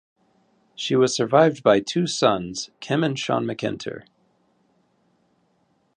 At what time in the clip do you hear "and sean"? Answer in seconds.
3.03-3.45